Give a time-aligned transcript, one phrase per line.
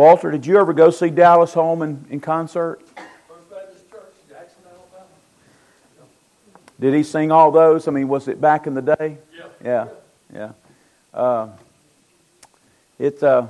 [0.00, 2.80] Walter, did you ever go see Dallas Holm in, in concert?
[3.28, 5.10] First Baptist Church, Jackson, Alabama.
[6.80, 7.86] Did he sing all those?
[7.86, 9.18] I mean, was it back in the day?
[9.36, 9.44] Yeah.
[9.62, 9.88] Yeah,
[10.32, 10.52] yeah.
[11.12, 11.48] Uh,
[12.98, 13.48] it, uh,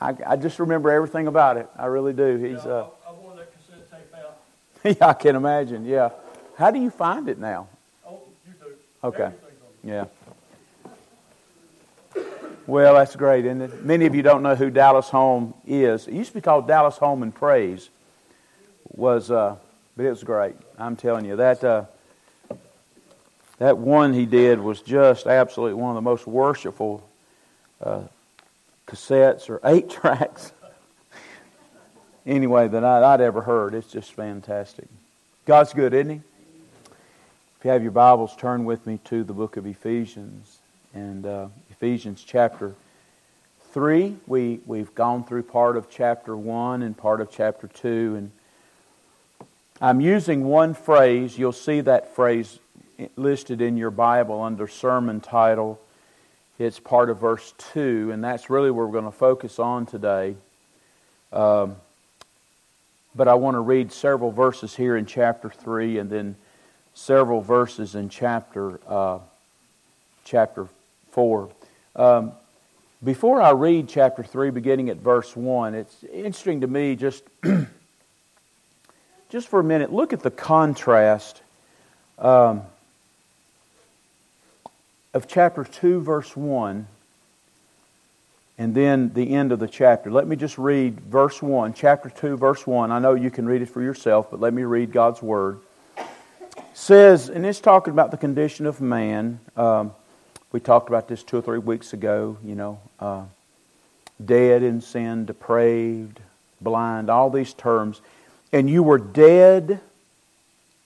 [0.00, 1.68] I, I just remember everything about it.
[1.76, 2.36] I really do.
[2.36, 4.38] He's, uh, I, I wore that cassette tape out.
[5.00, 5.84] yeah, I can imagine.
[5.84, 6.10] Yeah.
[6.56, 7.66] How do you find it now?
[8.06, 8.74] Oh, you do.
[9.02, 9.32] Okay.
[9.82, 10.04] Yeah.
[12.68, 13.82] Well, that's great, isn't it?
[13.82, 16.06] Many of you don't know who Dallas Holm is.
[16.06, 17.88] It used to be called Dallas Holm and Praise.
[18.90, 19.56] Was, uh,
[19.96, 20.54] but it was great.
[20.78, 21.86] I'm telling you that uh,
[23.56, 27.08] that one he did was just absolutely one of the most worshipful
[27.82, 28.02] uh,
[28.86, 30.52] cassettes or eight tracks.
[32.26, 33.72] anyway, that I, I'd ever heard.
[33.72, 34.88] It's just fantastic.
[35.46, 36.20] God's good, isn't He?
[37.58, 40.58] If you have your Bibles, turn with me to the book of Ephesians
[40.94, 42.74] and uh, Ephesians chapter
[43.72, 44.16] 3.
[44.26, 48.14] We, we've gone through part of chapter 1 and part of chapter 2.
[48.16, 48.30] And
[49.80, 51.38] I'm using one phrase.
[51.38, 52.58] You'll see that phrase
[53.16, 55.80] listed in your Bible under sermon title.
[56.58, 60.34] It's part of verse 2, and that's really where we're going to focus on today.
[61.32, 61.76] Um,
[63.14, 66.36] but I want to read several verses here in chapter 3 and then
[66.94, 69.18] several verses in chapter uh,
[70.24, 70.66] chapter
[71.18, 71.50] four.
[71.96, 72.30] Um,
[73.02, 77.24] before I read chapter three, beginning at verse one, it's interesting to me just
[79.28, 79.92] just for a minute.
[79.92, 81.42] Look at the contrast
[82.20, 82.62] um,
[85.12, 86.86] of chapter two, verse one.
[88.58, 90.12] And then the end of the chapter.
[90.12, 92.90] Let me just read verse 1, chapter 2, verse 1.
[92.90, 95.60] I know you can read it for yourself, but let me read God's Word
[96.78, 99.40] says, and it's talking about the condition of man.
[99.56, 99.92] Um,
[100.52, 103.24] we talked about this two or three weeks ago, you know, uh,
[104.24, 106.20] dead in sin, depraved,
[106.60, 108.00] blind, all these terms.
[108.52, 109.80] And you were dead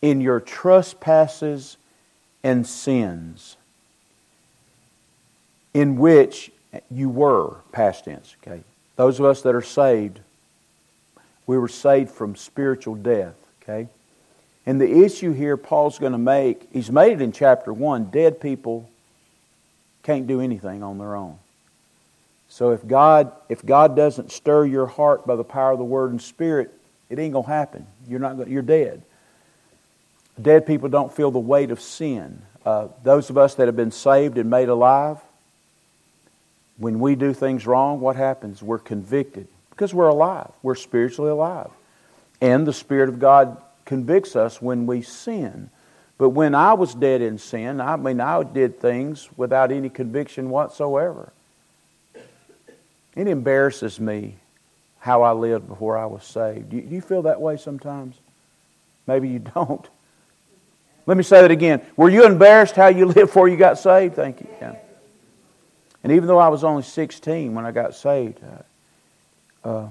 [0.00, 1.76] in your trespasses
[2.42, 3.56] and sins,
[5.72, 6.50] in which
[6.90, 8.62] you were, past tense, okay?
[8.96, 10.18] Those of us that are saved,
[11.46, 13.88] we were saved from spiritual death, okay?
[14.66, 18.40] And the issue here Paul's going to make, he's made it in chapter 1 dead
[18.40, 18.90] people
[20.02, 21.38] can't do anything on their own.
[22.48, 26.10] So if God, if God doesn't stir your heart by the power of the Word
[26.10, 26.70] and Spirit,
[27.08, 27.86] it ain't going to happen.
[28.06, 29.02] You're, not gonna, you're dead.
[30.40, 32.42] Dead people don't feel the weight of sin.
[32.64, 35.18] Uh, those of us that have been saved and made alive,
[36.76, 38.62] when we do things wrong, what happens?
[38.62, 40.50] We're convicted because we're alive.
[40.62, 41.70] We're spiritually alive.
[42.40, 45.70] And the Spirit of God convicts us when we sin.
[46.22, 50.50] But when I was dead in sin, I mean, I did things without any conviction
[50.50, 51.32] whatsoever.
[53.16, 54.36] It embarrasses me
[55.00, 56.70] how I lived before I was saved.
[56.70, 58.14] Do you feel that way sometimes?
[59.04, 59.84] Maybe you don't.
[61.06, 61.84] Let me say that again.
[61.96, 64.14] Were you embarrassed how you lived before you got saved?
[64.14, 64.48] Thank you.
[64.60, 64.76] Yeah.
[66.04, 68.38] And even though I was only 16 when I got saved,
[69.64, 69.88] uh, uh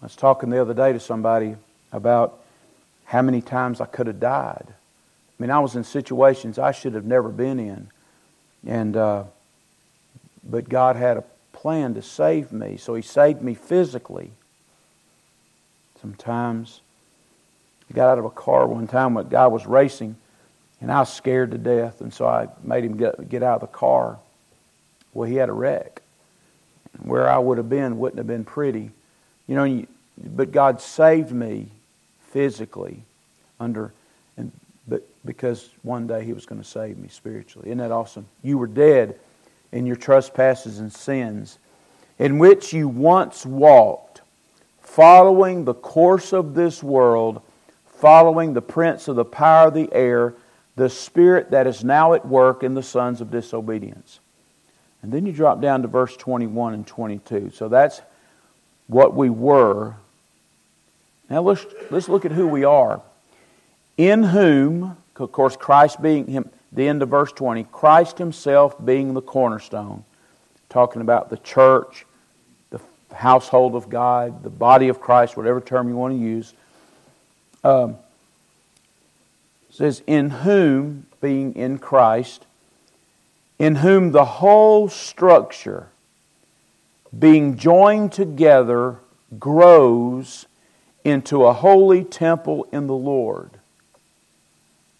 [0.00, 1.56] I was talking the other day to somebody
[1.90, 2.38] about
[3.06, 4.72] how many times I could have died.
[5.40, 7.88] I mean, I was in situations I should have never been in,
[8.66, 9.24] and uh,
[10.44, 11.24] but God had a
[11.54, 14.32] plan to save me, so He saved me physically.
[16.02, 16.82] Sometimes
[17.90, 20.16] I got out of a car one time when a guy was racing,
[20.78, 23.70] and I was scared to death, and so I made him get, get out of
[23.70, 24.18] the car.
[25.14, 26.02] Well, he had a wreck.
[27.02, 28.90] Where I would have been wouldn't have been pretty.
[29.46, 29.86] You know,
[30.22, 31.68] but God saved me
[32.30, 33.04] physically
[33.58, 33.94] under
[35.24, 37.68] because one day he was going to save me spiritually.
[37.68, 38.26] Isn't that awesome?
[38.42, 39.18] You were dead
[39.72, 41.58] in your trespasses and sins,
[42.18, 44.22] in which you once walked,
[44.80, 47.42] following the course of this world,
[47.96, 50.34] following the prince of the power of the air,
[50.76, 54.20] the spirit that is now at work in the sons of disobedience.
[55.02, 57.50] And then you drop down to verse 21 and 22.
[57.54, 58.00] So that's
[58.86, 59.94] what we were.
[61.28, 63.00] Now let's, let's look at who we are.
[63.96, 69.14] In whom, of course, Christ being him, the end of verse 20, Christ himself being
[69.14, 70.04] the cornerstone,
[70.68, 72.06] talking about the church,
[72.70, 72.80] the
[73.12, 76.54] household of God, the body of Christ, whatever term you want to use.
[77.64, 77.96] Um,
[79.70, 82.46] says, In whom, being in Christ,
[83.58, 85.88] in whom the whole structure,
[87.16, 88.96] being joined together,
[89.38, 90.46] grows
[91.04, 93.59] into a holy temple in the Lord.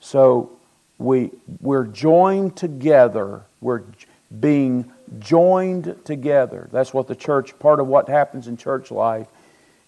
[0.01, 0.51] So
[0.99, 1.31] we,
[1.61, 3.83] we're joined together, we're
[4.39, 6.69] being joined together.
[6.73, 9.27] That's what the church, part of what happens in church life,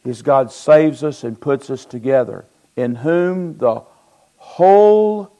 [0.05, 2.45] is God saves us and puts us together,
[2.77, 3.83] in whom the
[4.37, 5.31] whole,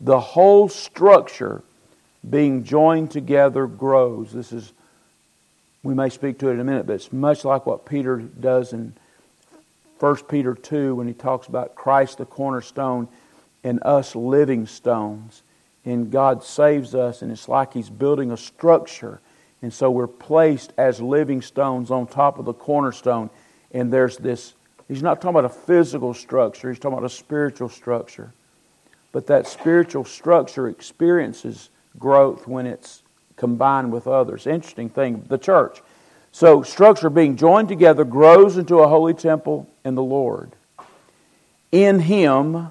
[0.00, 1.62] the whole structure
[2.28, 4.32] being joined together grows.
[4.32, 4.72] This is,
[5.82, 8.72] we may speak to it in a minute, but it's much like what Peter does
[8.72, 8.94] in
[10.00, 13.08] 1 Peter 2 when he talks about Christ the cornerstone
[13.64, 15.42] and us living stones.
[15.84, 19.20] And God saves us, and it's like He's building a structure.
[19.62, 23.30] And so we're placed as living stones on top of the cornerstone.
[23.72, 24.54] And there's this,
[24.86, 28.32] He's not talking about a physical structure, He's talking about a spiritual structure.
[29.12, 33.02] But that spiritual structure experiences growth when it's
[33.36, 34.46] combined with others.
[34.46, 35.80] Interesting thing, the church.
[36.30, 40.52] So, structure being joined together grows into a holy temple in the Lord.
[41.72, 42.70] In Him,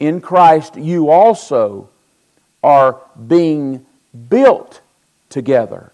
[0.00, 1.88] in Christ, you also
[2.62, 3.84] are being
[4.28, 4.80] built
[5.28, 5.92] together.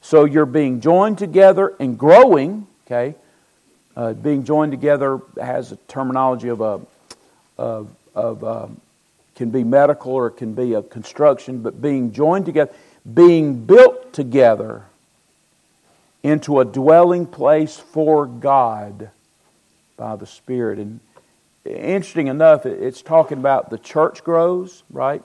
[0.00, 3.14] So, you're being joined together and growing, okay?
[3.96, 6.80] Uh, being joined together has a terminology of a,
[7.56, 8.80] of, of um,
[9.34, 12.72] can be medical or it can be a construction, but being joined together,
[13.12, 14.82] being built together
[16.22, 19.10] into a dwelling place for God
[19.96, 20.78] by the Spirit.
[20.78, 21.00] And
[21.64, 25.22] interesting enough, it's talking about the church grows, right?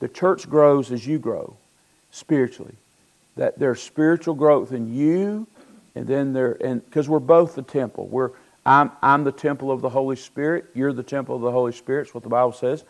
[0.00, 1.56] The church grows as you grow
[2.10, 2.74] spiritually.
[3.36, 5.46] That there's spiritual growth in you,
[5.94, 8.06] and then there, and because we're both the temple.
[8.06, 8.30] We're
[8.64, 10.66] I'm, I'm the temple of the Holy Spirit.
[10.74, 12.02] You're the temple of the Holy Spirit.
[12.02, 12.84] It's what the Bible says.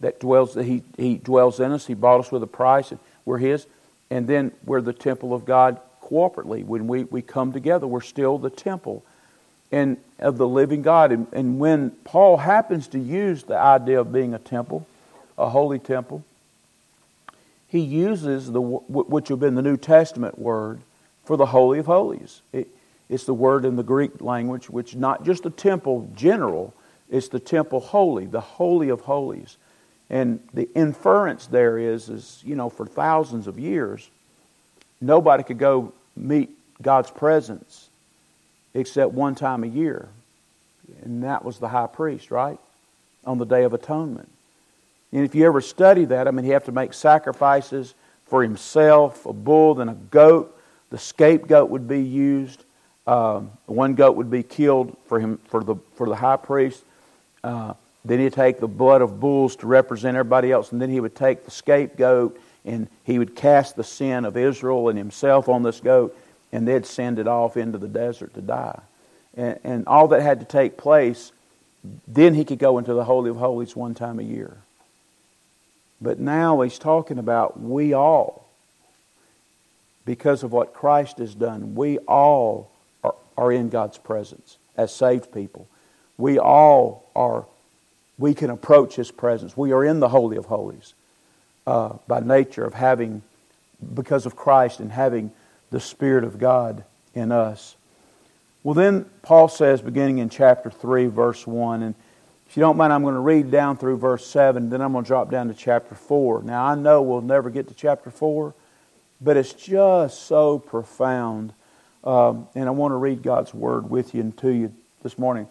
[0.00, 1.86] That dwells, he, he dwells in us.
[1.86, 3.66] He bought us with a price, and we're His.
[4.10, 6.64] And then we're the temple of God corporately.
[6.64, 9.04] When we, we come together, we're still the temple
[9.72, 11.10] and of the living God.
[11.10, 14.86] And, and when Paul happens to use the idea of being a temple,
[15.38, 16.22] a holy temple,
[17.66, 20.80] he uses the which have been the New Testament word
[21.24, 22.42] for the holy of holies.
[22.52, 22.68] It,
[23.08, 26.74] it's the word in the Greek language, which not just the temple general,
[27.10, 29.56] it's the temple holy, the holy of holies.
[30.10, 34.10] And the inference there is, is you know, for thousands of years,
[35.00, 36.50] nobody could go meet
[36.82, 37.88] God's presence
[38.74, 40.08] except one time a year.
[41.04, 42.58] And that was the high priest, right?
[43.24, 44.28] On the Day of Atonement.
[45.12, 47.94] And if you ever study that, I mean, he'd have to make sacrifices
[48.26, 50.58] for himself, a bull, then a goat.
[50.90, 52.64] The scapegoat would be used.
[53.06, 56.82] Um, one goat would be killed for him for the for the high priest.
[57.42, 61.00] Uh, then he'd take the blood of bulls to represent everybody else, and then he
[61.00, 65.62] would take the scapegoat and he would cast the sin of Israel and himself on
[65.62, 66.16] this goat,
[66.52, 68.80] and they'd send it off into the desert to die.
[69.34, 71.32] And, and all that had to take place,
[72.06, 74.58] then he could go into the Holy of Holies one time a year.
[76.00, 78.46] But now he's talking about we all,
[80.04, 82.70] because of what Christ has done, we all
[83.02, 85.68] are, are in God's presence as saved people.
[86.18, 87.46] We all are,
[88.18, 89.56] we can approach his presence.
[89.56, 90.94] We are in the Holy of Holies
[91.66, 93.22] uh, by nature of having,
[93.94, 95.30] because of Christ and having
[95.72, 96.84] the Spirit of God
[97.14, 97.74] in us.
[98.62, 101.94] Well, then Paul says, beginning in chapter 3, verse 1, and
[102.46, 105.04] if you don't mind, I'm going to read down through verse 7, then I'm going
[105.04, 106.42] to drop down to chapter 4.
[106.42, 108.54] Now, I know we'll never get to chapter 4,
[109.20, 111.54] but it's just so profound.
[112.04, 115.48] Um, and I want to read God's word with you and to you this morning.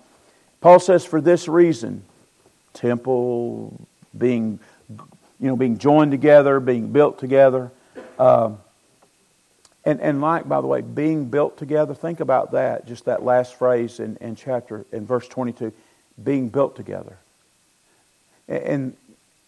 [0.62, 2.04] Paul says, For this reason,
[2.74, 4.60] temple being
[5.42, 7.72] you know, being joined together, being built together.
[8.20, 8.60] Um,
[9.84, 13.56] and, and like, by the way, being built together, think about that, just that last
[13.56, 15.74] phrase in, in chapter, in verse 22,
[16.24, 17.18] being built together.
[18.48, 18.98] And, and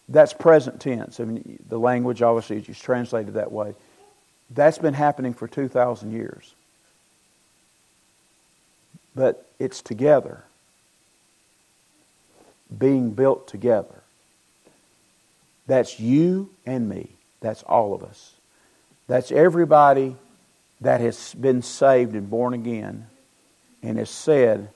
[0.08, 1.20] that's present tense.
[1.20, 3.74] I mean, the language obviously is translated that way.
[4.50, 6.54] That's been happening for 2,000 years.
[9.14, 10.42] But it's together,
[12.76, 14.02] being built together.
[15.68, 17.10] That's you and me.
[17.40, 18.33] That's all of us.
[19.06, 20.16] That's everybody
[20.80, 23.06] that has been saved and born again
[23.82, 24.68] and has said,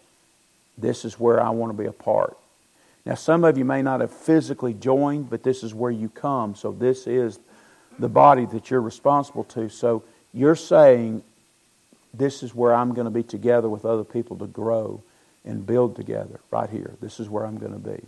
[0.76, 2.36] This is where I want to be a part.
[3.06, 6.54] Now, some of you may not have physically joined, but this is where you come.
[6.54, 7.38] So, this is
[7.98, 9.68] the body that you're responsible to.
[9.70, 10.02] So,
[10.34, 11.22] you're saying,
[12.12, 15.02] This is where I'm going to be together with other people to grow
[15.44, 16.92] and build together, right here.
[17.00, 18.02] This is where I'm going to be.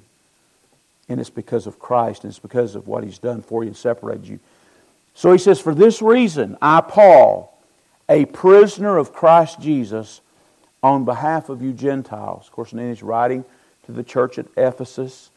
[1.09, 3.77] And it's because of Christ, and it's because of what He's done for you and
[3.77, 4.39] separated you.
[5.14, 7.59] So he says, For this reason, I, Paul,
[8.09, 10.21] a prisoner of Christ Jesus,
[10.83, 12.47] on behalf of you Gentiles.
[12.47, 13.45] Of course, then he's writing
[13.87, 15.31] to the church at Ephesus.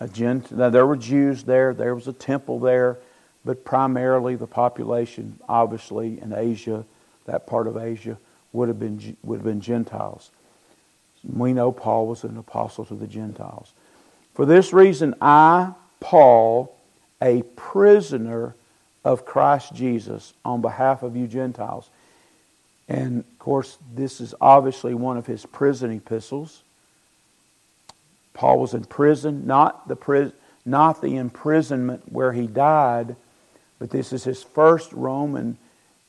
[0.00, 2.98] A Gent- now, there were Jews there, there was a temple there.
[3.44, 6.84] but primarily the population, obviously in Asia,
[7.24, 8.18] that part of Asia,
[8.52, 10.30] would have been would have been Gentiles.
[11.24, 13.72] We know Paul was an apostle to the Gentiles.
[14.34, 16.76] For this reason, I, Paul,
[17.22, 18.54] a prisoner
[19.04, 21.88] of Christ Jesus, on behalf of you Gentiles.
[22.88, 26.62] And of course, this is obviously one of his prison epistles.
[28.34, 30.32] Paul was in prison, not the, pri-
[30.64, 33.16] not the imprisonment where he died,
[33.78, 35.56] but this is his first Roman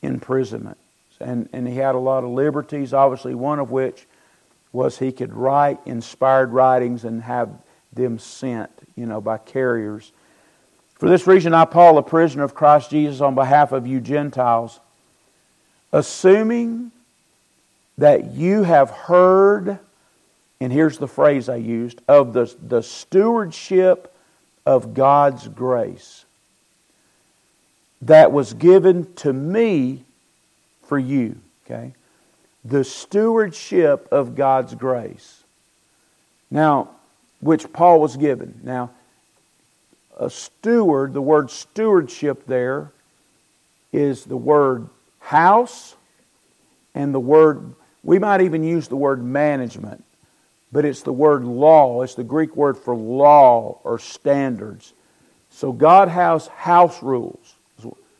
[0.02, 0.78] imprisonment.
[1.20, 4.06] And, and he had a lot of liberties, obviously, one of which
[4.72, 7.50] was he could write inspired writings and have
[7.92, 10.10] them sent, you know, by carriers.
[11.02, 14.78] For this reason, I, Paul, a prisoner of Christ Jesus, on behalf of you Gentiles,
[15.92, 16.92] assuming
[17.98, 19.80] that you have heard,
[20.60, 24.14] and here's the phrase I used, of the, the stewardship
[24.64, 26.24] of God's grace
[28.02, 30.04] that was given to me
[30.84, 31.34] for you.
[31.66, 31.94] Okay?
[32.64, 35.42] The stewardship of God's grace.
[36.48, 36.90] Now,
[37.40, 38.60] which Paul was given.
[38.62, 38.92] Now,
[40.18, 42.90] a steward, the word stewardship there
[43.92, 44.88] is the word
[45.20, 45.94] house
[46.94, 50.04] and the word, we might even use the word management,
[50.70, 52.02] but it's the word law.
[52.02, 54.92] It's the Greek word for law or standards.
[55.50, 57.54] So God has house rules,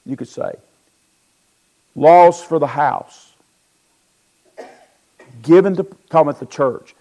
[0.05, 0.53] you could say.
[1.95, 3.31] Laws for the house.
[5.43, 6.95] Given to, talking about the church,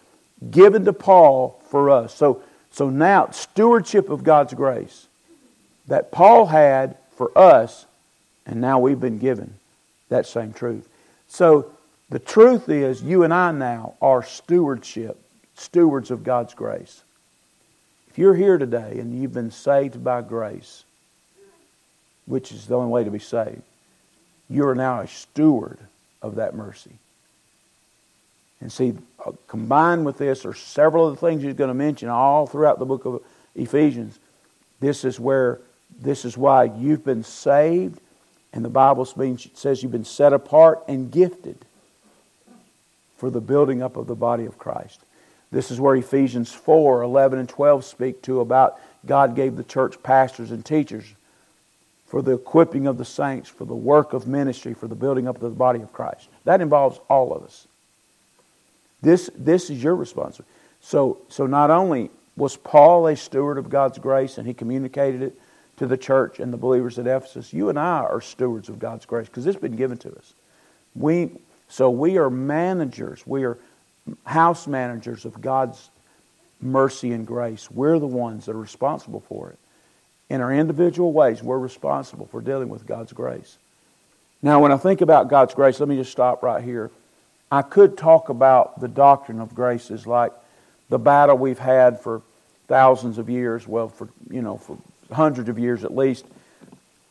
[0.50, 2.16] given to Paul for us.
[2.16, 2.42] So,
[2.72, 5.08] so now, stewardship of God's grace
[5.88, 7.86] that Paul had for us,
[8.46, 9.54] and now we've been given
[10.10, 10.88] that same truth.
[11.28, 11.72] So
[12.10, 15.20] the truth is, you and I now are stewardship,
[15.56, 17.04] stewards of God's grace.
[18.10, 20.84] If you're here today and you've been saved by grace,
[22.26, 23.62] which is the only way to be saved,
[24.50, 25.80] you are now a steward
[26.22, 26.92] of that mercy.
[28.62, 28.94] And see,
[29.26, 32.80] uh, combined with this are several of the things he's going to mention all throughout
[32.80, 33.22] the book of
[33.56, 34.20] Ephesians.
[34.80, 35.60] This is where,
[36.00, 38.00] this is why you've been saved
[38.54, 41.58] and the Bible says you've been set apart and gifted
[43.18, 45.00] for the building up of the body of Christ.
[45.52, 50.02] This is where Ephesians 4 11 and 12 speak to about God gave the church
[50.04, 51.06] pastors and teachers
[52.08, 55.36] for the equipping of the saints, for the work of ministry, for the building up
[55.36, 56.28] of the body of Christ.
[56.44, 57.68] That involves all of us.
[59.02, 60.54] This, this is your responsibility.
[60.82, 65.40] So, so not only was Paul a steward of God's grace and he communicated it
[65.78, 67.54] to the church and the believers at Ephesus.
[67.54, 70.34] You and I are stewards of God's grace because it's been given to us.
[70.96, 71.32] We,
[71.68, 73.26] so we are managers.
[73.26, 73.58] We are
[74.26, 75.90] house managers of God's
[76.62, 77.70] mercy and grace.
[77.72, 79.60] We're the ones that are responsible for it.
[80.30, 83.58] In our individual ways, we're responsible for dealing with God's grace.
[84.42, 86.90] Now, when I think about God's grace, let me just stop right here.
[87.52, 90.32] I could talk about the doctrine of grace as like
[90.90, 92.22] the battle we've had for
[92.68, 94.78] thousands of years, well, for, you know, for
[95.12, 96.26] hundreds of years at least,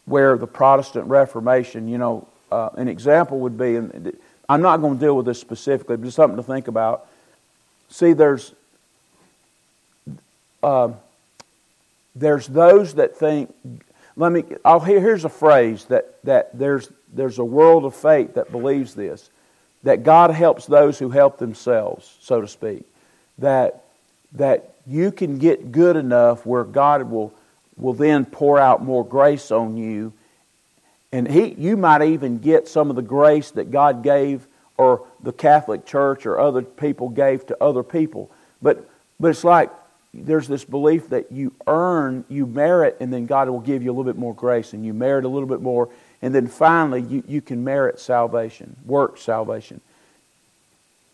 [0.06, 4.16] where the Protestant Reformation, you know, uh, an example would be, and
[4.48, 7.06] I'm not going to deal with this specifically, but just something to think about.
[7.90, 8.54] See, there's
[10.62, 10.92] uh,
[12.14, 13.54] there's those that think.
[14.16, 14.44] Let me.
[14.64, 19.30] I'll, here's a phrase that that there's there's a world of faith that believes this,
[19.82, 22.84] that God helps those who help themselves, so to speak.
[23.38, 23.84] That
[24.32, 27.32] that you can get good enough where God will
[27.76, 30.12] will then pour out more grace on you.
[31.12, 34.46] And he, you might even get some of the grace that God gave
[34.76, 38.30] or the Catholic Church or other people gave to other people.
[38.62, 39.70] But, but it's like
[40.14, 43.92] there's this belief that you earn, you merit, and then God will give you a
[43.92, 45.88] little bit more grace, and you merit a little bit more,
[46.22, 49.80] and then finally you, you can merit salvation, work salvation.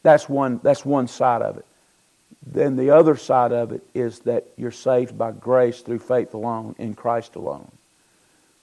[0.02, 1.66] That's one, that's one side of it.
[2.46, 6.76] Then the other side of it is that you're saved by grace through faith alone,
[6.78, 7.70] in Christ alone.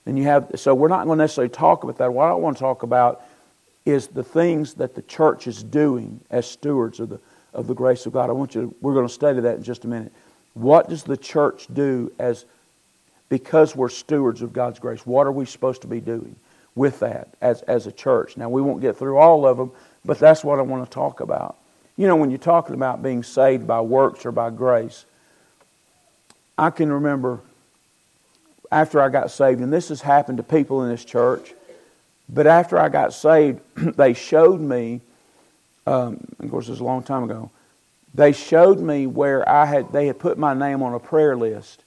[0.06, 2.12] And you have so we're not going to necessarily talk about that.
[2.12, 3.22] What I want to talk about
[3.84, 7.20] is the things that the church is doing as stewards of the
[7.54, 8.28] of the grace of God.
[8.28, 10.12] I want you to, we're going to study that in just a minute.
[10.54, 12.44] What does the church do as
[13.34, 15.04] because we're stewards of God's grace?
[15.04, 16.36] What are we supposed to be doing
[16.76, 18.36] with that as, as a church?
[18.36, 19.72] Now we won't get through all of them,
[20.04, 21.56] but that's what I want to talk about.
[21.96, 25.04] You know, when you're talking about being saved by works or by grace,
[26.56, 27.40] I can remember
[28.70, 31.54] after I got saved, and this has happened to people in this church,
[32.28, 35.00] but after I got saved, they showed me,
[35.88, 37.50] um, of course, it was a long time ago,
[38.14, 41.83] they showed me where I had, they had put my name on a prayer list.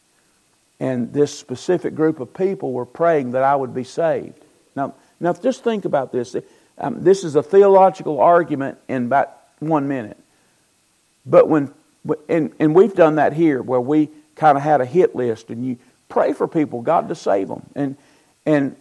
[0.79, 4.39] And this specific group of people were praying that I would be saved.
[4.75, 6.36] Now, now just think about this.
[6.77, 10.17] Um, this is a theological argument in about one minute.
[11.25, 11.74] But when,
[12.29, 15.65] and, and we've done that here where we kind of had a hit list and
[15.65, 15.77] you
[16.10, 17.63] pray for people, God to save them.
[17.75, 17.98] And,
[18.46, 18.75] and,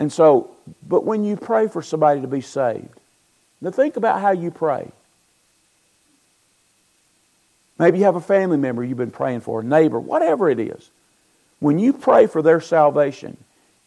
[0.00, 0.50] and so,
[0.86, 2.88] but when you pray for somebody to be saved,
[3.60, 4.90] now think about how you pray.
[7.78, 10.90] Maybe you have a family member you've been praying for, a neighbor, whatever it is.
[11.58, 13.36] When you pray for their salvation,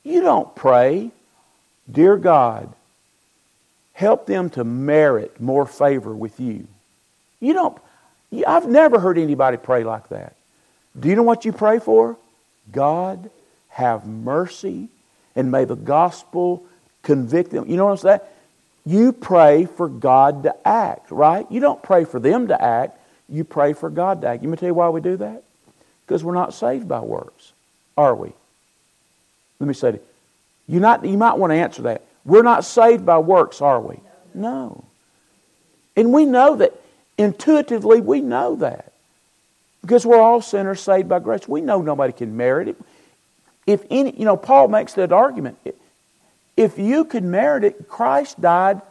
[0.03, 1.11] you don't pray,
[1.91, 2.71] Dear God,
[3.93, 6.67] help them to merit more favor with you.
[7.39, 7.77] You don't,
[8.45, 10.35] I've never heard anybody pray like that.
[10.99, 12.17] Do you know what you pray for?
[12.71, 13.31] God,
[13.69, 14.89] have mercy,
[15.35, 16.63] and may the gospel
[17.01, 17.67] convict them.
[17.67, 18.19] You know what I'm saying?
[18.85, 21.49] You pray for God to act, right?
[21.51, 22.97] You don't pray for them to act.
[23.27, 24.43] You pray for God to act.
[24.43, 25.43] You me tell you why we do that?
[26.05, 27.53] Because we're not saved by works,
[27.99, 28.31] are we?
[29.59, 30.05] Let me say it.
[30.67, 32.03] You, not, you might want to answer that.
[32.25, 33.99] We're not saved by works, are we?
[34.33, 34.83] No.
[35.95, 36.73] And we know that.
[37.17, 38.93] Intuitively, we know that.
[39.81, 41.47] Because we're all sinners saved by grace.
[41.47, 42.77] We know nobody can merit it.
[43.67, 45.57] If any, you know, Paul makes that argument.
[46.55, 48.81] If you could merit it, Christ died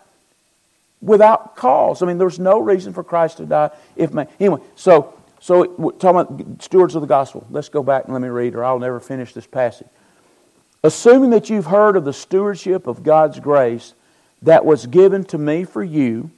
[1.01, 2.03] without cause.
[2.03, 3.71] I mean, there's no reason for Christ to die.
[3.97, 5.65] If man, anyway, so so
[5.99, 7.47] talking about stewards of the gospel.
[7.51, 9.87] Let's go back and let me read, or I'll never finish this passage.
[10.83, 13.95] Assuming that you've heard of the stewardship of God's grace
[14.43, 16.31] that was given to me for you,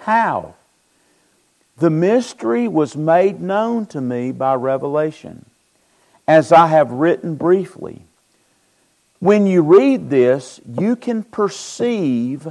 [0.00, 0.54] how?
[1.78, 5.46] The mystery was made known to me by revelation,
[6.26, 8.02] as I have written briefly.
[9.18, 12.48] When you read this, you can perceive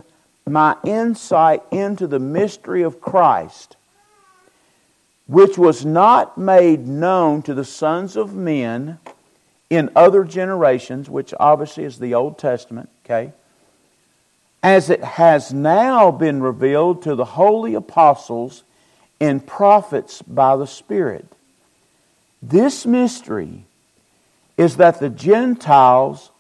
[0.48, 3.76] my insight into the mystery of Christ,
[5.30, 8.98] which was not made known to the sons of men
[9.70, 13.32] in other generations, which obviously is the Old Testament, okay,
[14.64, 18.64] as it has now been revealed to the holy apostles
[19.22, 21.28] and prophets by the Spirit.
[22.42, 23.66] This mystery
[24.58, 26.32] is that the Gentiles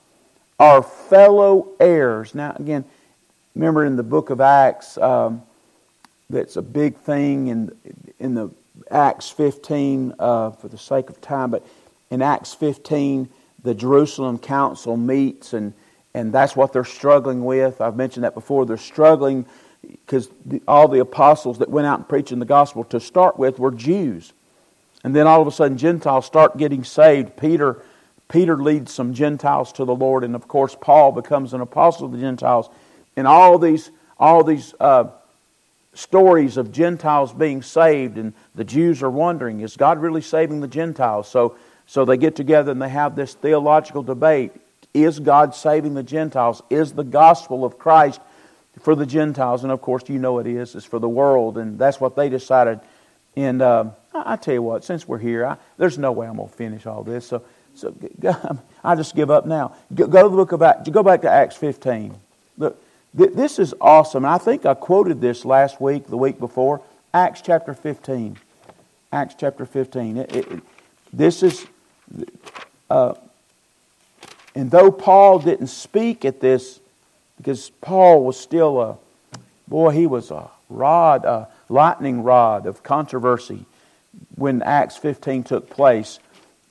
[0.60, 2.34] are fellow heirs.
[2.34, 2.86] Now, again,
[3.54, 5.44] remember in the book of Acts, um,
[6.28, 7.72] that's a big thing in,
[8.20, 8.50] in the
[8.92, 11.66] Acts 15 uh, for the sake of time, but
[12.10, 13.30] in Acts 15,
[13.64, 15.74] the Jerusalem council meets, and,
[16.14, 17.82] and that's what they're struggling with.
[17.82, 18.66] I've mentioned that before.
[18.66, 19.46] They're struggling
[19.82, 23.60] because the, all the apostles that went out and preaching the gospel to start with
[23.60, 24.34] were Jews.
[25.04, 27.38] And then all of a sudden, Gentiles start getting saved.
[27.38, 27.82] Peter,
[28.28, 32.12] Peter leads some Gentiles to the Lord, and of course, Paul becomes an apostle of
[32.12, 32.70] the Gentiles.
[33.16, 35.06] And all these, all these uh,
[36.00, 40.68] stories of Gentiles being saved, and the Jews are wondering, is God really saving the
[40.68, 41.28] Gentiles?
[41.30, 41.56] So
[41.90, 44.52] so they get together and they have this theological debate.
[44.94, 46.62] Is God saving the Gentiles?
[46.70, 48.22] Is the gospel of Christ
[48.82, 49.64] for the Gentiles?
[49.64, 50.76] And of course, you know it is.
[50.76, 51.58] It's for the world.
[51.58, 52.80] And that's what they decided.
[53.36, 56.48] And uh, I, tell you what, since we're here, I, there's no way I'm going
[56.48, 57.26] to finish all this.
[57.26, 57.42] So,
[57.74, 57.96] so
[58.84, 59.76] I just give up now.
[59.92, 60.90] Go, go to the book Acts.
[60.90, 62.16] Go back to Acts 15.
[63.18, 64.26] Th- this is awesome.
[64.26, 66.82] I think I quoted this last week, the week before.
[67.14, 68.38] Acts chapter 15.
[69.12, 70.18] Acts chapter 15.
[70.18, 70.64] It, it,
[71.12, 71.66] this is
[72.90, 73.14] uh,
[74.56, 76.80] and though Paul didn't speak at this,
[77.38, 78.98] because Paul was still a,
[79.68, 83.66] boy, he was a rod, a lightning rod of controversy
[84.36, 86.20] when Acts 15 took place.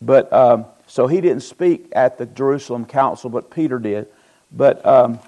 [0.02, 4.08] But um, so he didn't speak at the Jerusalem council, but Peter did.
[4.52, 5.18] But um,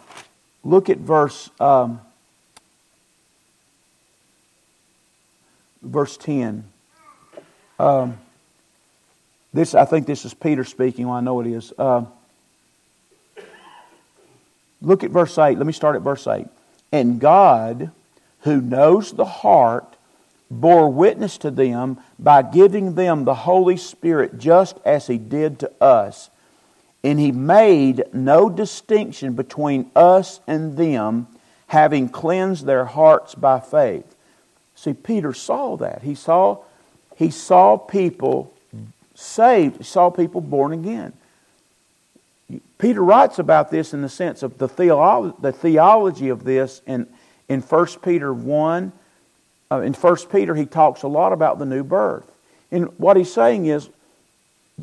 [0.65, 2.01] look at verse um,
[5.83, 6.65] verse 10.
[7.79, 8.19] Um,
[9.53, 11.09] this, I think this is Peter speaking.
[11.09, 11.73] Well, I know it is.
[11.77, 12.05] Uh,
[14.81, 15.57] look at verse 8.
[15.57, 16.47] Let me start at verse 8.
[16.93, 17.91] And God,
[18.41, 19.97] who knows the heart,
[20.51, 25.73] bore witness to them by giving them the Holy Spirit just as He did to
[25.83, 26.31] us.
[27.03, 31.27] And He made no distinction between us and them,
[31.69, 34.15] having cleansed their hearts by faith.
[34.75, 36.03] See, Peter saw that.
[36.03, 36.59] He saw,
[37.17, 38.53] he saw people
[39.15, 41.13] saved, he saw people born again.
[42.79, 47.07] Peter writes about this in the sense of the, theolo- the theology of this in,
[47.49, 48.93] in 1 Peter 1.
[49.71, 52.31] Uh, in 1 Peter, he talks a lot about the new birth.
[52.73, 53.89] And what he's saying is,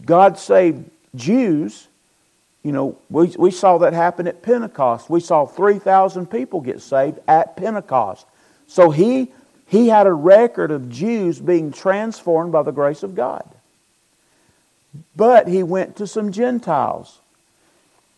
[0.06, 1.88] God saved Jews.
[2.68, 5.10] You know, we, we saw that happen at Pentecost.
[5.10, 8.28] We saw 3,000 people get saved at Pentecost.
[8.68, 9.32] So he,
[9.68, 13.50] he had a record of Jews being transformed by the grace of God.
[15.16, 17.20] But he went to some Gentiles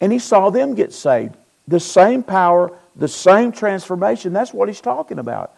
[0.02, 1.36] and he saw them get saved.
[1.68, 4.34] The same power, the same transformation.
[4.34, 5.54] That's what he's talking about.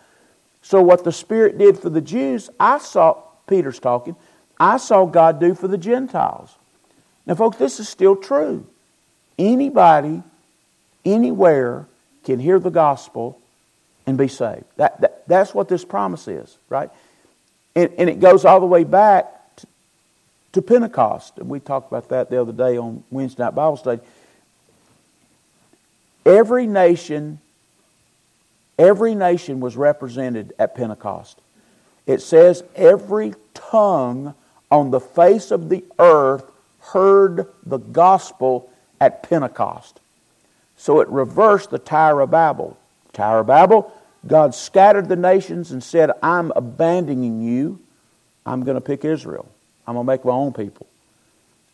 [0.64, 4.18] So, what the Spirit did for the Jews, I saw, Peter's talking,
[4.60, 6.54] I saw God do for the Gentiles.
[7.26, 8.68] Now, folks, this is still true.
[9.42, 10.22] Anybody,
[11.04, 11.88] anywhere,
[12.24, 13.40] can hear the gospel
[14.06, 14.66] and be saved.
[14.78, 16.92] That, that that's what this promise is, right?
[17.76, 19.68] And, and it goes all the way back to,
[20.54, 21.40] to Pentecost.
[21.40, 24.02] And we talked about that the other day on Wednesday night Bible study.
[26.24, 27.40] Every nation,
[28.78, 31.40] every nation was represented at Pentecost.
[32.06, 34.36] It says every tongue
[34.70, 36.46] on the face of the earth
[36.94, 38.71] heard the gospel
[39.02, 40.00] at Pentecost.
[40.78, 42.78] So it reversed the Tower of Babel.
[43.12, 43.92] Tower of Babel,
[44.26, 47.80] God scattered the nations and said, I'm abandoning you.
[48.46, 49.52] I'm going to pick Israel.
[49.86, 50.88] I'm going to make my own people.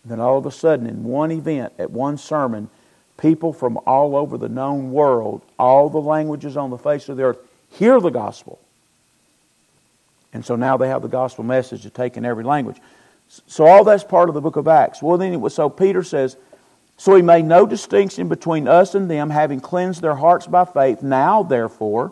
[0.04, 2.70] And then all of a sudden, in one event, at one sermon,
[3.18, 7.24] people from all over the known world, all the languages on the face of the
[7.24, 7.40] earth,
[7.72, 8.60] hear the gospel.
[10.34, 12.78] And so now they have the gospel message to take in every language.
[13.48, 15.02] So all that's part of the book of Acts.
[15.02, 16.38] Well, then, was, so Peter says,
[16.98, 21.04] so he made no distinction between us and them, having cleansed their hearts by faith.
[21.04, 22.12] Now, therefore,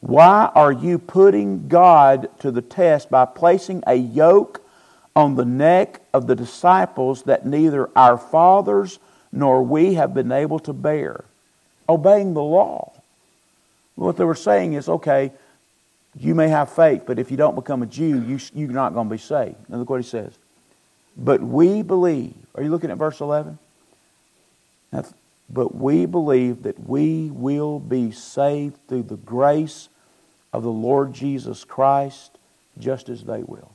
[0.00, 4.60] why are you putting God to the test by placing a yoke
[5.16, 8.98] on the neck of the disciples that neither our fathers
[9.32, 11.24] nor we have been able to bear?
[11.88, 12.92] Obeying the law.
[13.94, 15.32] What they were saying is, okay,
[16.18, 19.08] you may have faith, but if you don't become a Jew, you, you're not going
[19.08, 19.56] to be saved.
[19.68, 20.32] Now look what he says.
[21.16, 22.34] But we believe.
[22.54, 23.58] Are you looking at verse 11?
[24.92, 29.88] But we believe that we will be saved through the grace
[30.52, 32.38] of the Lord Jesus Christ,
[32.78, 33.70] just as they will.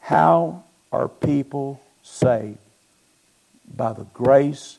[0.00, 2.58] How are people saved?
[3.76, 4.78] By the grace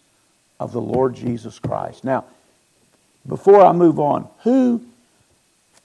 [0.59, 2.03] of the Lord Jesus Christ.
[2.03, 2.25] Now,
[3.27, 4.81] before I move on, who,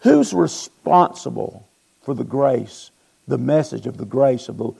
[0.00, 1.66] who's responsible
[2.02, 2.90] for the grace,
[3.26, 4.70] the message of the grace of the,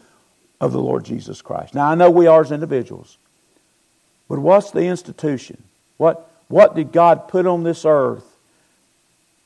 [0.60, 1.74] of the Lord Jesus Christ?
[1.74, 3.18] Now, I know we are as individuals.
[4.32, 5.62] But what's the institution?
[5.98, 8.24] What, what did God put on this earth?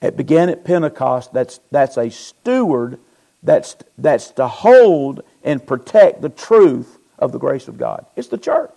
[0.01, 1.33] It began at Pentecost.
[1.33, 3.01] That's, that's a steward
[3.43, 8.07] that's, that's to hold and protect the truth of the grace of God.
[8.15, 8.71] It's the church.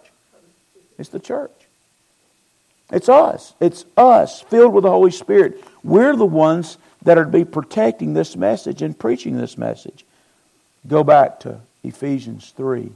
[0.98, 1.52] It's the church.
[2.92, 3.54] It's us.
[3.60, 5.64] It's us filled with the Holy Spirit.
[5.84, 10.06] We're the ones that are to be protecting this message and preaching this message.
[10.88, 12.94] Go back to Ephesians 3.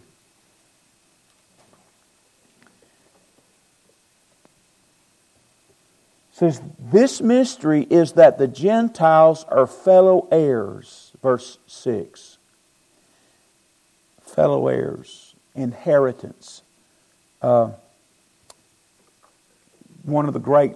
[6.34, 11.12] Says, This mystery is that the Gentiles are fellow heirs.
[11.22, 12.38] Verse 6.
[14.22, 16.63] Fellow heirs, inheritance.
[17.41, 17.72] Uh,
[20.04, 20.74] one of the great,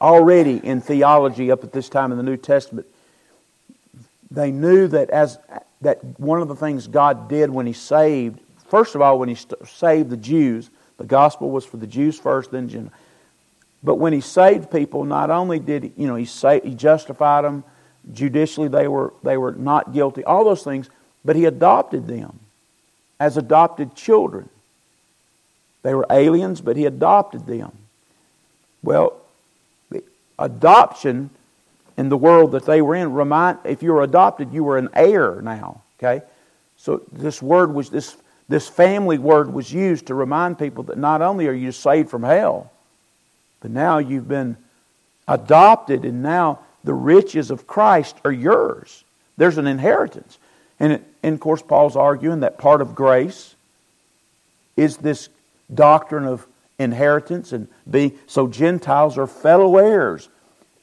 [0.00, 2.86] already in theology up at this time in the New Testament,
[4.30, 5.38] they knew that as
[5.80, 9.38] that one of the things God did when He saved, first of all, when He
[9.64, 12.92] saved the Jews, the gospel was for the Jews first, then Gentiles
[13.82, 17.44] but when he saved people, not only did he, you know, he, say, he justified
[17.44, 17.64] them
[18.12, 20.88] judicially, they were, they were not guilty, all those things,
[21.24, 22.38] but he adopted them
[23.20, 24.48] as adopted children.
[25.82, 27.72] They were aliens, but he adopted them.
[28.82, 29.14] Well,
[30.38, 31.30] adoption
[31.96, 34.88] in the world that they were in, remind if you were adopted, you were an
[34.94, 35.82] heir now.
[35.98, 36.24] Okay?
[36.76, 38.16] So this word was this
[38.48, 42.22] this family word was used to remind people that not only are you saved from
[42.22, 42.72] hell,
[43.60, 44.56] but now you've been
[45.26, 49.04] adopted, and now the riches of Christ are yours.
[49.36, 50.38] There's an inheritance.
[50.80, 53.54] And, it, and of course, Paul's arguing that part of grace
[54.76, 55.28] is this
[55.72, 56.46] doctrine of
[56.78, 60.28] inheritance and being so Gentiles are fellow heirs,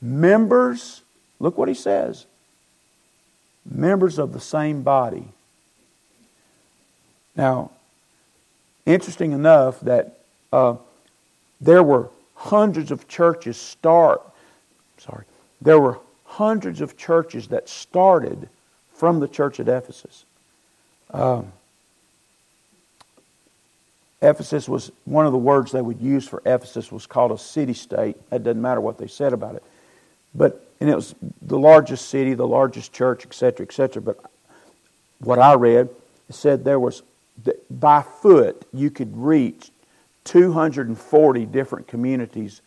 [0.01, 1.01] members.
[1.39, 2.25] Look what he says
[3.69, 5.27] members of the same body.
[7.35, 7.71] Now,
[8.85, 10.19] interesting enough that
[10.53, 10.75] uh,
[11.59, 14.21] there were hundreds of churches start,
[14.97, 15.25] sorry,
[15.61, 18.49] there were hundreds of churches that started
[18.93, 20.25] from the church at Ephesus.
[21.11, 21.51] Um,
[24.21, 27.73] Ephesus was one of the words they would use for Ephesus was called a city
[27.73, 28.17] state.
[28.31, 29.63] It doesn't matter what they said about it,
[30.33, 34.01] but and it was the largest city, the largest church, etc., etc.
[34.01, 34.19] But
[35.19, 35.89] what I read
[36.29, 37.01] said there was
[37.69, 39.71] by foot you could reach
[40.25, 42.61] 240 different communities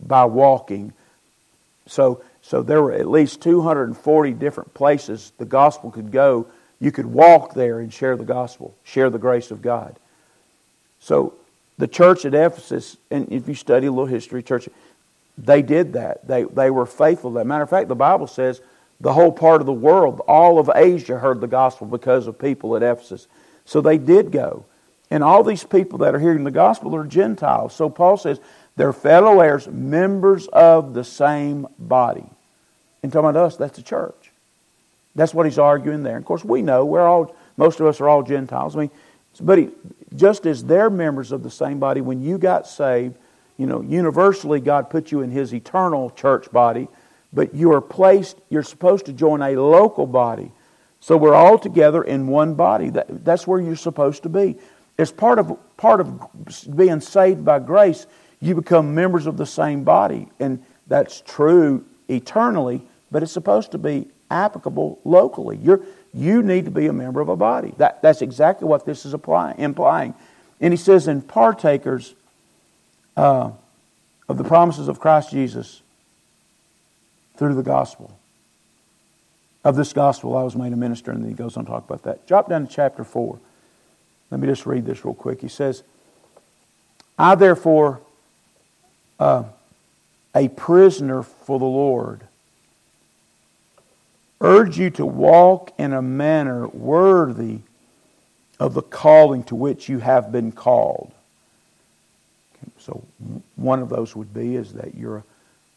[0.00, 0.92] by walking.
[1.86, 6.46] So, so there were at least 240 different places the gospel could go
[6.78, 9.96] You could walk there and share the gospel, share the grace of God.
[10.98, 11.34] So
[11.78, 14.68] the church at Ephesus, and if you study a little history, church,
[15.38, 16.26] they did that.
[16.26, 17.46] They, they were faithful to that.
[17.46, 18.60] Matter of fact, the Bible says
[19.00, 22.76] the whole part of the world, all of Asia heard the gospel because of people
[22.76, 23.26] at Ephesus.
[23.64, 24.64] So they did go.
[25.12, 27.74] And all these people that are hearing the gospel are Gentiles.
[27.74, 28.40] So Paul says
[28.76, 32.24] they're fellow heirs, members of the same body.
[33.02, 34.30] And talking about us, that's the church.
[35.14, 36.16] That's what he's arguing there.
[36.16, 38.74] Of course, we know we're all, most of us are all Gentiles.
[38.74, 38.90] I mean,
[39.38, 39.68] but he,
[40.16, 43.14] just as they're members of the same body, when you got saved,
[43.58, 46.88] you know, universally God put you in His eternal church body,
[47.34, 50.52] but you are placed, you're supposed to join a local body.
[51.00, 52.88] So we're all together in one body.
[52.88, 54.56] That, that's where you're supposed to be.
[54.98, 58.06] As part of, part of being saved by grace,
[58.40, 60.28] you become members of the same body.
[60.38, 65.58] And that's true eternally, but it's supposed to be applicable locally.
[65.58, 65.80] You're,
[66.12, 67.72] you need to be a member of a body.
[67.78, 70.14] That, that's exactly what this is applying, implying.
[70.60, 72.14] And he says, in partakers
[73.16, 73.50] uh,
[74.28, 75.82] of the promises of Christ Jesus
[77.36, 78.18] through the gospel.
[79.64, 81.84] Of this gospel, I was made a minister, and then he goes on to talk
[81.84, 82.26] about that.
[82.26, 83.38] Drop down to chapter 4.
[84.32, 85.42] Let me just read this real quick.
[85.42, 85.82] He says,
[87.18, 88.00] I therefore,
[89.20, 89.44] uh,
[90.34, 92.22] a prisoner for the Lord,
[94.40, 97.58] urge you to walk in a manner worthy
[98.58, 101.12] of the calling to which you have been called.
[102.78, 103.04] So
[103.56, 105.24] one of those would be is that you're a,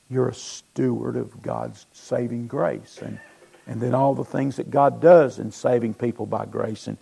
[0.09, 3.19] you're a steward of God's saving grace, and
[3.67, 6.97] and then all the things that God does in saving people by grace, and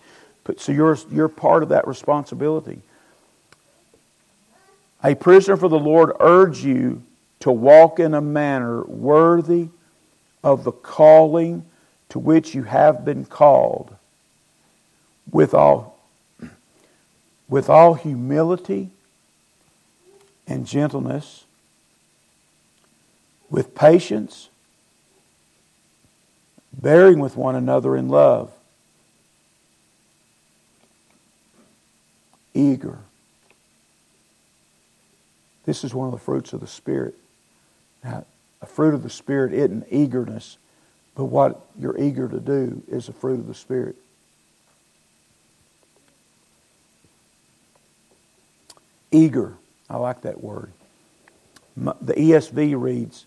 [0.57, 2.81] so you're you're part of that responsibility.
[5.03, 7.03] A prisoner for the Lord urge you
[7.41, 9.67] to walk in a manner worthy
[10.43, 11.65] of the calling
[12.09, 13.95] to which you have been called,
[15.31, 15.97] with all
[17.49, 18.89] with all humility
[20.47, 21.43] and gentleness,
[23.49, 24.49] with patience,
[26.71, 28.52] bearing with one another in love,
[32.53, 32.99] eager.
[35.65, 37.15] This is one of the fruits of the Spirit.
[38.03, 38.25] Now,
[38.61, 40.57] a fruit of the Spirit isn't eagerness,
[41.15, 43.95] but what you're eager to do is a fruit of the Spirit.
[49.11, 49.53] Eager.
[49.89, 50.71] I like that word.
[51.75, 53.25] The ESV reads,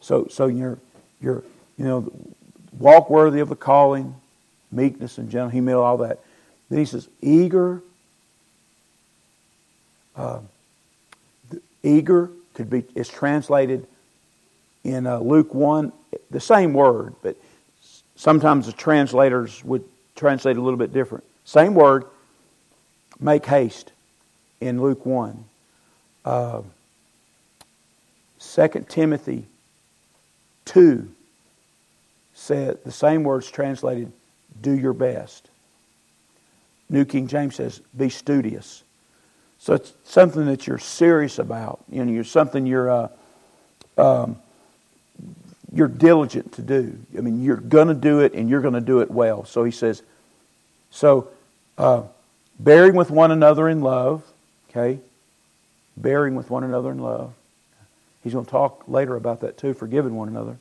[0.00, 0.78] so, so you're,
[1.20, 1.42] you're,
[1.76, 2.12] you know,
[2.78, 4.14] walk worthy of the calling,
[4.72, 6.20] meekness and gentle humility, all that.
[6.68, 7.82] Then he says, eager,
[10.16, 10.40] uh,
[11.82, 13.86] eager could be, is translated
[14.84, 15.92] in uh, Luke 1,
[16.30, 17.36] the same word, but
[18.16, 19.84] sometimes the translators would
[20.16, 21.24] translate a little bit different.
[21.44, 22.04] Same word,
[23.18, 23.92] make haste
[24.60, 25.44] in Luke 1
[26.24, 26.62] uh,
[28.38, 29.46] 2 Timothy
[30.66, 31.08] 2
[32.34, 34.10] said the same words translated,
[34.60, 35.48] do your best.
[36.88, 38.82] New King James says, be studious.
[39.60, 41.84] So it's something that you're serious about.
[41.90, 43.08] You know, you're something you're uh,
[43.98, 44.38] um,
[45.72, 46.98] you're diligent to do.
[47.16, 49.44] I mean, you're going to do it, and you're going to do it well.
[49.44, 50.02] So he says,
[50.90, 51.28] so
[51.76, 52.04] uh,
[52.58, 54.24] bearing with one another in love.
[54.70, 54.98] Okay,
[55.96, 57.34] bearing with one another in love.
[58.24, 60.56] He's going to talk later about that too, forgiving one another.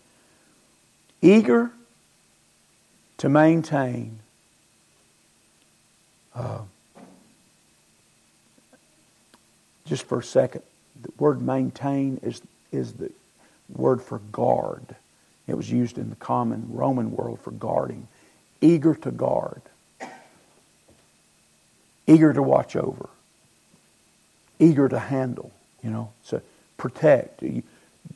[1.22, 1.72] Eager
[3.18, 4.20] to maintain
[6.36, 6.62] uh,
[9.90, 10.62] just for a second,
[11.02, 13.12] the word maintain is, is the
[13.70, 14.96] word for guard.
[15.48, 18.08] It was used in the common Roman world for guarding.
[18.62, 19.62] Eager to guard.
[22.08, 23.10] Eager to watch over
[24.60, 26.42] eager to handle, you know, to
[26.78, 27.42] protect.
[27.42, 27.64] You,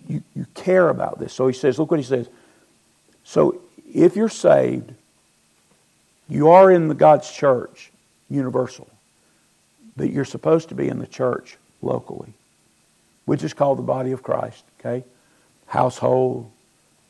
[0.07, 1.33] you, you care about this.
[1.33, 2.27] So he says, look what he says.
[3.23, 3.61] So
[3.93, 4.91] if you're saved,
[6.29, 7.91] you are in the God's church,
[8.29, 8.87] universal,
[9.95, 12.33] but you're supposed to be in the church locally,
[13.25, 15.05] which is called the body of Christ, okay?
[15.67, 16.49] Household,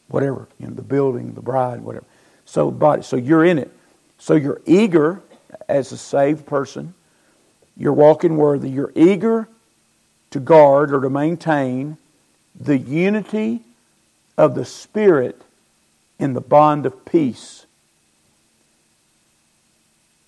[0.07, 2.05] whatever, you know, the building, the bride, whatever.
[2.45, 3.71] So body, so you're in it.
[4.19, 5.21] So you're eager
[5.67, 6.93] as a saved person
[7.75, 8.69] you're walking worthy.
[8.69, 9.47] You're eager
[10.31, 11.97] to guard or to maintain
[12.59, 13.61] the unity
[14.37, 15.41] of the Spirit
[16.19, 17.65] in the bond of peace.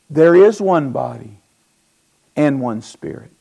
[0.09, 1.37] There is one body
[2.35, 3.31] and one Spirit.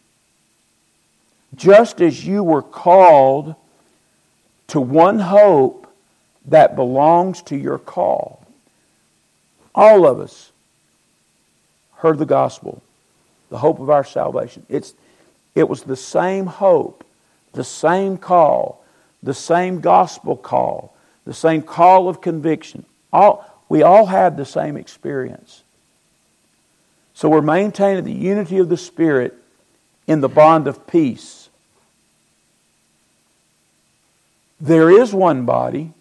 [1.55, 3.55] Just as you were called
[4.69, 5.87] to one hope
[6.47, 8.41] that belongs to your call.
[9.75, 10.53] all of us
[11.97, 12.83] heard the gospel,
[13.49, 14.65] the hope of our salvation.
[14.69, 14.95] It's,
[15.55, 17.03] it was the same hope,
[17.55, 18.85] the same call,
[19.23, 22.85] the same gospel call, the same call of conviction.
[23.13, 25.63] All, we all had the same experience.
[27.15, 29.35] So we're maintaining the unity of the Spirit
[30.07, 31.44] in the bond of peace.
[34.65, 35.93] There is one body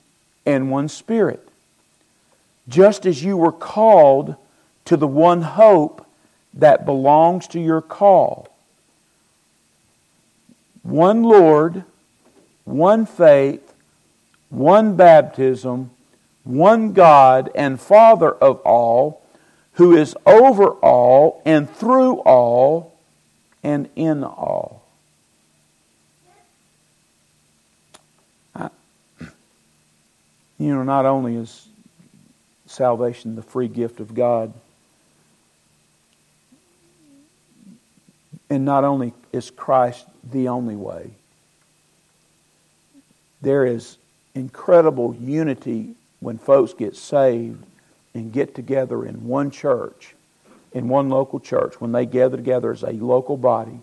[0.45, 1.45] and one Spirit.
[2.69, 4.37] Just as you were called
[4.85, 6.07] to the one hope
[6.53, 8.47] that belongs to your call.
[10.81, 11.83] One Lord,
[12.63, 13.73] one faith,
[14.47, 15.91] one baptism,
[16.45, 19.21] one God and Father of all,
[19.73, 22.97] who is over all and through all
[23.61, 24.82] and in all.
[30.63, 31.67] You know, not only is
[32.67, 34.53] salvation the free gift of God,
[38.49, 41.11] and not only is Christ the only way,
[43.41, 43.97] there is
[44.35, 47.61] incredible unity when folks get saved
[48.13, 50.15] and get together in one church,
[50.71, 53.81] in one local church, when they gather together as a local body,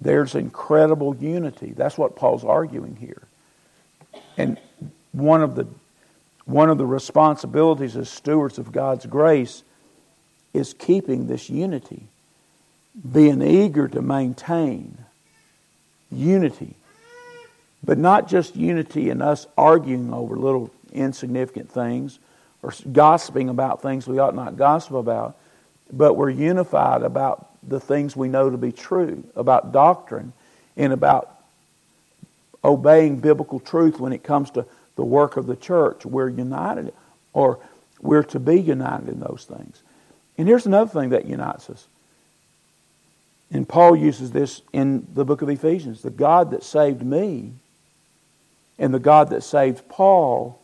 [0.00, 1.72] there's incredible unity.
[1.76, 3.22] That's what Paul's arguing here.
[4.36, 4.58] And
[5.12, 5.66] one of the
[6.44, 9.62] one of the responsibilities as stewards of God's grace
[10.54, 12.04] is keeping this unity,
[13.12, 14.96] being eager to maintain
[16.10, 16.74] unity.
[17.84, 22.18] But not just unity in us arguing over little insignificant things
[22.62, 25.36] or gossiping about things we ought not gossip about,
[25.92, 30.32] but we're unified about the things we know to be true, about doctrine,
[30.78, 31.34] and about
[32.64, 34.64] obeying biblical truth when it comes to
[34.98, 36.04] the work of the church.
[36.04, 36.92] We're united,
[37.32, 37.60] or
[38.00, 39.80] we're to be united in those things.
[40.36, 41.86] And here's another thing that unites us.
[43.52, 46.02] And Paul uses this in the book of Ephesians.
[46.02, 47.52] The God that saved me
[48.76, 50.60] and the God that saved Paul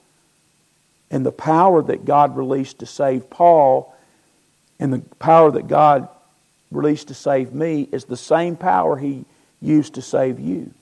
[1.13, 3.95] and the power that God released to save Paul
[4.81, 6.09] and the power that God
[6.73, 9.27] released to save me is the same power He
[9.61, 10.75] used to save you.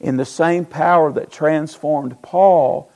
[0.00, 2.90] And the same power that transformed Paul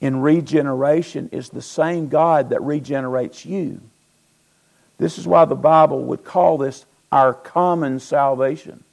[0.00, 3.80] in regeneration is the same God that regenerates you.
[4.98, 8.84] This is why the Bible would call this our common salvation.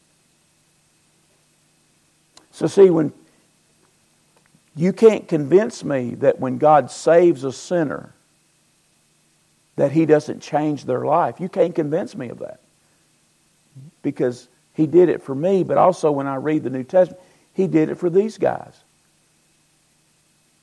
[2.51, 3.11] So, see, when
[4.75, 8.13] you can't convince me that when God saves a sinner,
[9.75, 11.39] that He doesn't change their life.
[11.39, 12.61] You can't convince me of that.
[14.01, 17.65] Because He did it for me, but also when I read the New Testament, He
[17.67, 18.75] did it for these guys.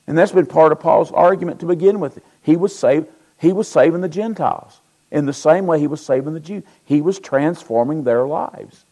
[0.06, 2.20] And that's been part of Paul's argument to begin with.
[2.42, 6.34] He was saved, he was saving the Gentiles in the same way he was saving
[6.34, 6.64] the Jews.
[6.84, 8.84] He was transforming their lives.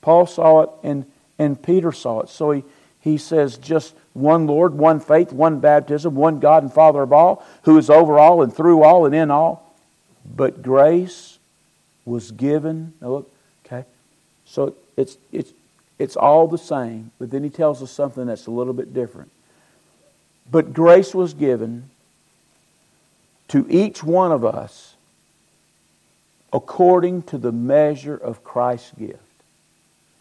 [0.00, 1.06] Paul saw it and,
[1.38, 2.28] and Peter saw it.
[2.28, 2.64] So he,
[3.00, 7.46] he says just one Lord, one faith, one baptism, one God and Father of all,
[7.62, 9.74] who is over all and through all and in all.
[10.24, 11.38] But grace
[12.04, 12.94] was given.
[13.00, 13.32] Now look.
[14.52, 15.50] So it's it's
[15.98, 19.30] it's all the same, but then he tells us something that's a little bit different.
[20.50, 21.88] But grace was given
[23.48, 24.94] to each one of us
[26.52, 29.18] according to the measure of Christ's gift.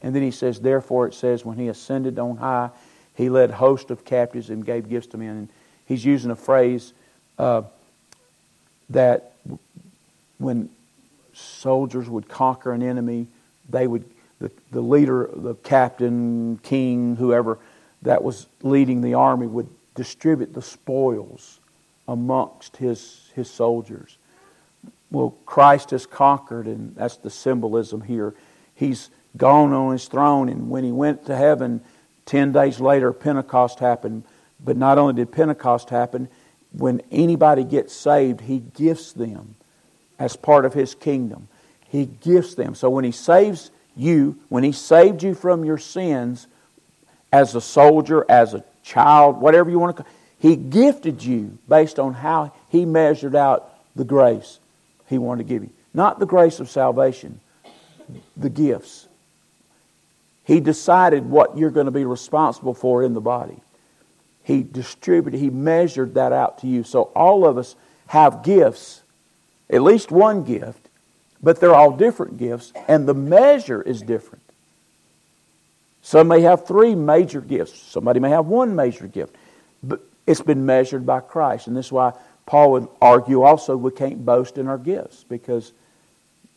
[0.01, 2.69] And then he says, Therefore, it says, when he ascended on high,
[3.15, 5.29] he led hosts of captives and gave gifts to men.
[5.29, 5.49] And
[5.87, 6.93] he's using a phrase
[7.37, 7.63] uh,
[8.91, 9.33] that
[10.37, 10.69] when
[11.33, 13.27] soldiers would conquer an enemy,
[13.69, 14.05] they would,
[14.41, 17.59] the, the leader, the captain, king, whoever
[18.01, 21.59] that was leading the army would distribute the spoils
[22.07, 24.17] amongst his, his soldiers.
[25.11, 28.33] Well, Christ has conquered, and that's the symbolism here.
[28.73, 30.49] He's gone on his throne.
[30.49, 31.81] And when he went to heaven,
[32.25, 34.23] 10 days later, Pentecost happened.
[34.63, 36.29] But not only did Pentecost happen,
[36.71, 39.55] when anybody gets saved, he gifts them
[40.17, 41.47] as part of his kingdom.
[41.87, 42.73] He gifts them.
[42.73, 46.47] So when he saves you, when he saved you from your sins,
[47.31, 50.11] as a soldier, as a child, whatever you want to call
[50.41, 54.57] he gifted you based on how he measured out the grace
[55.07, 55.69] he wanted to give you.
[55.93, 57.39] Not the grace of salvation,
[58.35, 59.07] the gifts.
[60.43, 63.61] He decided what you're going to be responsible for in the body.
[64.43, 66.83] He distributed, He measured that out to you.
[66.83, 67.75] So all of us
[68.07, 69.03] have gifts,
[69.69, 70.89] at least one gift,
[71.41, 74.43] but they're all different gifts, and the measure is different.
[76.01, 79.35] Some may have three major gifts, somebody may have one major gift,
[79.83, 81.67] but it's been measured by Christ.
[81.67, 82.13] And this is why
[82.45, 85.71] Paul would argue also we can't boast in our gifts because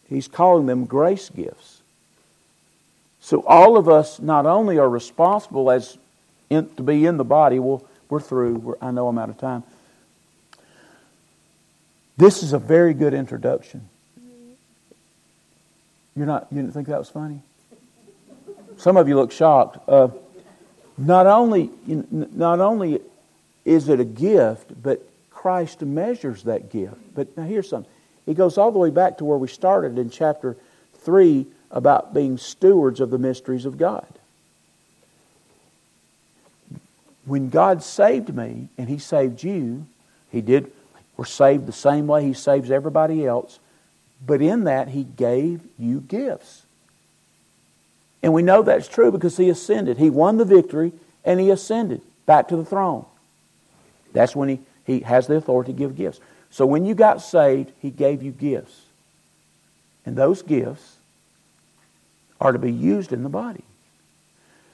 [0.09, 1.83] he's calling them grace gifts.
[3.21, 5.97] So all of us not only are responsible as
[6.51, 7.59] in, to be in the body.
[7.59, 8.57] Well, we're through.
[8.57, 9.63] We're, I know I'm out of time.
[12.17, 13.89] This is a very good introduction.
[16.17, 16.47] You're not.
[16.51, 17.41] You didn't think that was funny?
[18.77, 19.89] Some of you look shocked.
[19.89, 20.09] Uh,
[20.97, 23.01] not only, not only
[23.65, 26.97] is it a gift, but Christ measures that gift.
[27.15, 27.91] But now here's something.
[28.27, 30.57] It goes all the way back to where we started in chapter
[31.01, 34.07] 3 about being stewards of the mysteries of God.
[37.27, 39.87] When God saved me and He saved you,
[40.31, 40.71] He did,
[41.17, 43.59] we're saved the same way He saves everybody else,
[44.25, 46.63] but in that He gave you gifts.
[48.23, 49.99] And we know that's true because He ascended.
[49.99, 50.93] He won the victory
[51.25, 53.05] and He ascended back to the throne.
[54.13, 56.21] That's when He, he has the authority to give gifts.
[56.51, 58.83] So when you got saved, He gave you gifts.
[60.07, 60.97] And those gifts
[62.41, 63.65] are to be used in the body.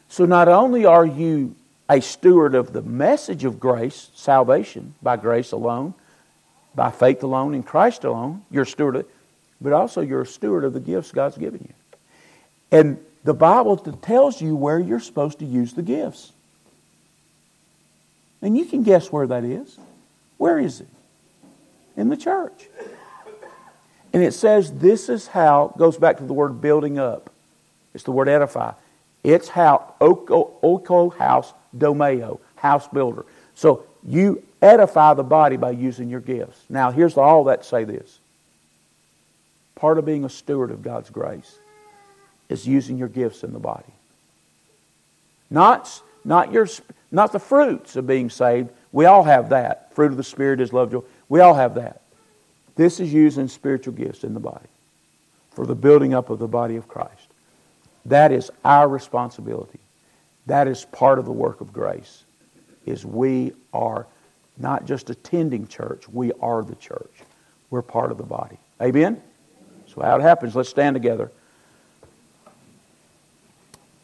[0.09, 1.55] So not only are you
[1.89, 5.95] a steward of the message of grace, salvation, by grace alone,
[6.75, 9.07] by faith alone, in Christ alone, you're steward of,
[9.61, 11.75] but also you're a steward of the gifts God's given you.
[12.73, 16.33] And the Bible tells you where you're supposed to use the gifts.
[18.43, 19.79] And you can guess where that is.
[20.39, 20.89] Where is it?
[21.97, 22.69] In the church.
[24.13, 27.31] And it says this is how, goes back to the word building up.
[27.95, 28.73] It's the word edify.
[29.23, 33.27] It's how Oko, Oko House Domeo, house builder.
[33.55, 36.65] So you edify the body by using your gifts.
[36.69, 38.19] Now, here's all that say this.
[39.81, 41.59] Part of being a steward of God's grace
[42.51, 43.93] is using your gifts in the body.
[45.49, 46.69] Not, not, your,
[47.11, 48.69] not the fruits of being saved.
[48.93, 49.95] We all have that.
[49.95, 51.01] Fruit of the Spirit is love, joy.
[51.31, 52.03] We all have that.
[52.77, 54.69] This is using spiritual gifts in the body
[55.53, 57.29] for the building up of the body of Christ.
[58.05, 59.79] That is our responsibility.
[60.45, 62.25] That is part of the work of grace.
[62.85, 64.07] Is we are
[64.59, 67.13] not just attending church, we are the church.
[67.71, 68.59] We're part of the body.
[68.83, 69.23] Amen?
[69.95, 71.31] So how it happens, let's stand together.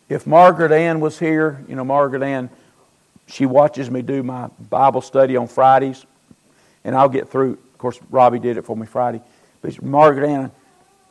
[0.09, 2.51] If Margaret Ann was here, you know, Margaret Ann,
[3.27, 6.05] she watches me do my Bible study on Fridays,
[6.85, 7.53] and I'll get through.
[7.53, 9.21] Of course, Robbie did it for me Friday.
[9.63, 10.53] But Margaret Ann,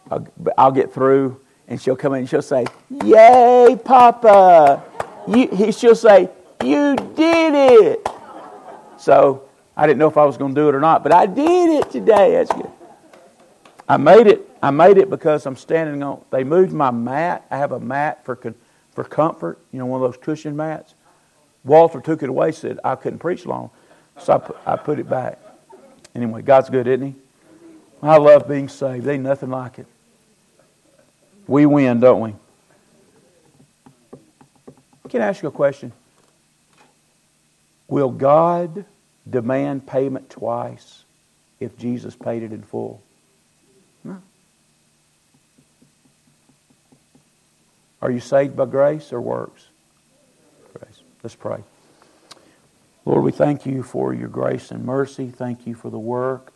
[0.09, 2.65] I'll, I'll get through, and she'll come in and she'll say,
[3.03, 4.83] Yay, Papa!
[5.27, 6.29] You, he, she'll say,
[6.63, 8.07] You did it!
[8.97, 9.43] So
[9.75, 11.81] I didn't know if I was going to do it or not, but I did
[11.81, 12.31] it today.
[12.33, 12.71] That's good.
[13.87, 14.49] I made it.
[14.61, 16.23] I made it because I'm standing on.
[16.31, 17.45] They moved my mat.
[17.51, 18.37] I have a mat for
[18.93, 19.59] for comfort.
[19.71, 20.95] You know, one of those cushion mats.
[21.63, 22.51] Walter took it away.
[22.51, 23.69] Said I couldn't preach long,
[24.19, 25.39] so I put, I put it back.
[26.15, 27.15] Anyway, God's good, isn't He?
[28.01, 29.07] I love being saved.
[29.07, 29.87] Ain't nothing like it.
[31.47, 32.35] We win, don't we?
[35.09, 35.91] Can I ask you a question?
[37.87, 38.85] Will God
[39.29, 41.03] demand payment twice
[41.59, 43.01] if Jesus paid it in full?
[48.05, 49.65] Are you saved by grace or works?
[50.75, 51.01] Grace.
[51.23, 51.63] Let's pray.
[53.03, 55.29] Lord, we thank you for your grace and mercy.
[55.29, 56.53] Thank you for the work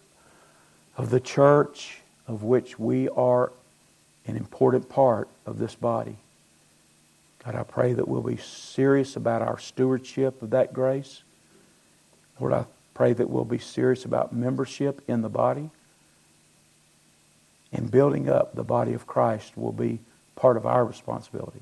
[0.96, 3.52] of the church of which we are
[4.28, 6.18] an important part of this body.
[7.44, 11.24] God, I pray that we'll be serious about our stewardship of that grace.
[12.40, 15.72] Lord, I pray that we'll be serious about membership in the body.
[17.74, 19.98] And building up the body of Christ will be
[20.40, 21.62] part of our responsibility.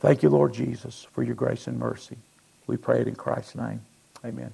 [0.00, 2.18] Thank you, Lord Jesus, for your grace and mercy.
[2.66, 3.80] We pray it in Christ's name.
[4.24, 4.52] Amen.